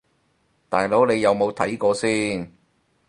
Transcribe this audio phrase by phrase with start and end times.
[0.67, 2.51] 大佬你有冇睇過先